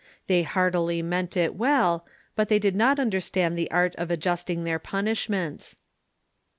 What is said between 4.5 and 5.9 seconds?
their punishments."